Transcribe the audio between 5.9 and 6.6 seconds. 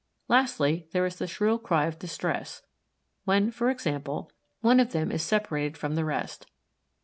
the rest.